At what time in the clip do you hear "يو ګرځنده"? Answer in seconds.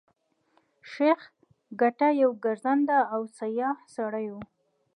2.21-2.99